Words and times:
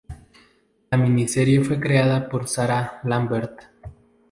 La 0.89 0.97
miniserie 0.97 1.63
fue 1.63 1.79
creada 1.79 2.27
por 2.27 2.47
Sarah 2.47 3.01
Lambert. 3.03 3.61